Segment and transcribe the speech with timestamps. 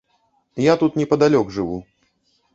[0.65, 1.79] Я тут непадалёк жыву.